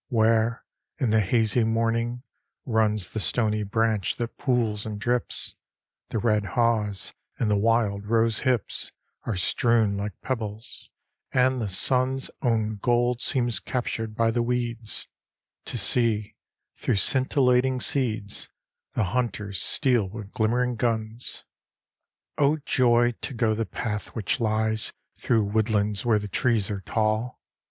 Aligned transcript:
Where, 0.09 0.65
in 0.97 1.11
the 1.11 1.19
hazy 1.21 1.63
morning, 1.63 2.23
runs 2.65 3.11
The 3.11 3.19
stony 3.19 3.61
branch 3.61 4.15
that 4.15 4.35
pools 4.39 4.83
and 4.83 4.99
drips, 4.99 5.55
The 6.09 6.17
red 6.17 6.43
haws 6.57 7.13
and 7.37 7.51
the 7.51 7.55
wild 7.55 8.07
rose 8.07 8.39
hips 8.39 8.91
Are 9.27 9.35
strewn 9.35 9.97
like 9.97 10.19
pebbles; 10.23 10.89
and 11.31 11.61
the 11.61 11.69
sun's 11.69 12.31
Own 12.41 12.77
gold 12.77 13.21
seems 13.21 13.59
captured 13.59 14.15
by 14.15 14.31
the 14.31 14.41
weeds; 14.41 15.07
To 15.65 15.77
see, 15.77 16.35
through 16.75 16.95
scintillating 16.95 17.79
seeds, 17.79 18.49
The 18.95 19.03
hunters 19.03 19.61
steal 19.61 20.09
with 20.09 20.31
glimmering 20.33 20.77
guns! 20.77 21.43
Oh, 22.39 22.57
joy, 22.65 23.11
to 23.21 23.35
go 23.35 23.53
the 23.53 23.67
path 23.67 24.15
which 24.15 24.39
lies 24.39 24.93
Through 25.15 25.43
woodlands 25.45 26.03
where 26.07 26.17
the 26.17 26.27
trees 26.27 26.71
are 26.71 26.81
tall! 26.87 27.39